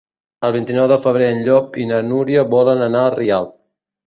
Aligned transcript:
El 0.47 0.53
vint-i-nou 0.53 0.87
de 0.91 0.97
febrer 1.03 1.27
en 1.33 1.41
Llop 1.49 1.77
i 1.83 1.85
na 1.91 2.01
Núria 2.09 2.47
volen 2.55 2.83
anar 2.89 3.05
a 3.05 3.13
Rialp. 3.19 3.55